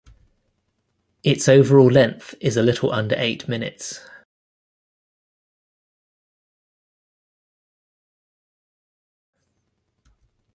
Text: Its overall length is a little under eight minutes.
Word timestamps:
Its 1.21 1.47
overall 1.47 1.85
length 1.85 2.33
is 2.41 2.57
a 2.57 2.63
little 2.63 2.91
under 2.91 3.13
eight 3.19 3.47
minutes. 3.47 4.03